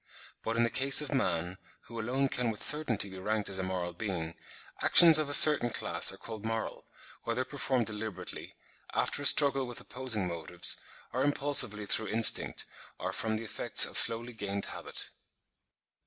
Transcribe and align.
But 0.41 0.55
in 0.57 0.63
the 0.63 0.71
case 0.71 0.99
of 1.01 1.13
man, 1.13 1.59
who 1.81 1.99
alone 2.01 2.27
can 2.27 2.49
with 2.49 2.63
certainty 2.63 3.07
be 3.07 3.19
ranked 3.19 3.49
as 3.49 3.59
a 3.59 3.61
moral 3.61 3.93
being, 3.93 4.33
actions 4.81 5.19
of 5.19 5.29
a 5.29 5.33
certain 5.35 5.69
class 5.69 6.11
are 6.11 6.17
called 6.17 6.43
moral, 6.43 6.87
whether 7.23 7.45
performed 7.45 7.85
deliberately, 7.85 8.55
after 8.95 9.21
a 9.21 9.27
struggle 9.27 9.67
with 9.67 9.79
opposing 9.79 10.25
motives, 10.27 10.77
or 11.13 11.21
impulsively 11.21 11.85
through 11.85 12.07
instinct, 12.07 12.65
or 12.97 13.13
from 13.13 13.37
the 13.37 13.43
effects 13.43 13.85
of 13.85 13.95
slowly 13.95 14.33
gained 14.33 14.65
habit. 14.65 15.11